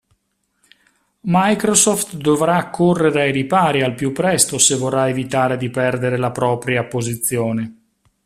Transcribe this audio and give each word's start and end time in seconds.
Microsoft 1.27 2.15
dovrà 2.15 2.71
correre 2.71 3.21
ai 3.21 3.31
ripari 3.31 3.83
al 3.83 3.93
più 3.93 4.11
presto 4.13 4.57
se 4.57 4.73
vorrà 4.75 5.07
evitare 5.07 5.57
di 5.57 5.69
perdere 5.69 6.17
la 6.17 6.31
propria 6.31 6.83
posizione. 6.85 7.75